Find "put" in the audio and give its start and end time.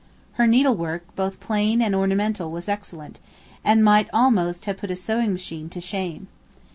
4.77-4.89